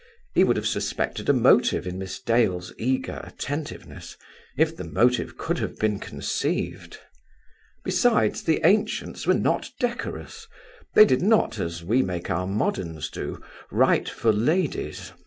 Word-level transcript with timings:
He 0.33 0.43
would 0.43 0.57
have 0.57 0.65
suspected 0.65 1.29
a 1.29 1.31
motive 1.31 1.85
in 1.85 1.99
Miss 1.99 2.19
Dale's 2.19 2.73
eager 2.79 3.21
attentiveness, 3.23 4.17
if 4.57 4.75
the 4.75 4.83
motive 4.83 5.37
could 5.37 5.59
have 5.59 5.77
been 5.77 5.99
conceived. 5.99 6.97
Besides, 7.83 8.41
the 8.41 8.61
ancients 8.65 9.27
were 9.27 9.35
not 9.35 9.69
decorous; 9.79 10.47
they 10.95 11.05
did 11.05 11.21
not, 11.21 11.59
as 11.59 11.83
we 11.83 12.01
make 12.01 12.31
our 12.31 12.47
moderns 12.47 13.11
do, 13.11 13.43
write 13.69 14.09
for 14.09 14.33
ladies. 14.33 15.11